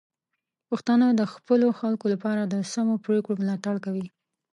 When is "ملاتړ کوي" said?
3.41-4.07